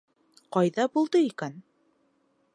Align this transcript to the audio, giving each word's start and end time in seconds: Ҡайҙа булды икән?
Ҡайҙа 0.57 0.87
булды 0.95 1.23
икән? 1.27 1.61